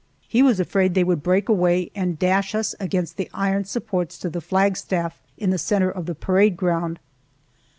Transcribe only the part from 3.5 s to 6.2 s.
supports to the flagstaff in the center of the